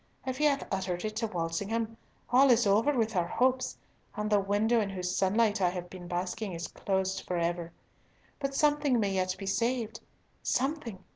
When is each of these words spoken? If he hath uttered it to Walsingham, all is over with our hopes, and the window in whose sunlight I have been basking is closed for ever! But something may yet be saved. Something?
If 0.25 0.39
he 0.39 0.45
hath 0.45 0.67
uttered 0.71 1.05
it 1.05 1.15
to 1.17 1.27
Walsingham, 1.27 1.95
all 2.31 2.49
is 2.49 2.65
over 2.65 2.91
with 2.97 3.15
our 3.15 3.27
hopes, 3.27 3.77
and 4.15 4.31
the 4.31 4.39
window 4.39 4.81
in 4.81 4.89
whose 4.89 5.15
sunlight 5.15 5.61
I 5.61 5.69
have 5.69 5.91
been 5.91 6.07
basking 6.07 6.53
is 6.53 6.67
closed 6.67 7.21
for 7.27 7.37
ever! 7.37 7.71
But 8.39 8.55
something 8.55 8.99
may 8.99 9.11
yet 9.11 9.35
be 9.37 9.45
saved. 9.45 9.99
Something? 10.41 11.03